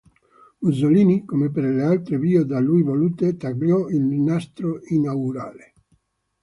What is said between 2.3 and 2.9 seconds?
da lui